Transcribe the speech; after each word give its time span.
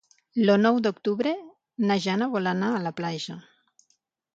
El 0.45 0.51
nou 0.61 0.79
d'octubre 0.87 1.35
na 1.91 2.01
Jana 2.07 2.31
vol 2.35 2.53
anar 2.57 2.75
a 2.81 2.85
la 2.89 2.97
platja. 3.03 3.41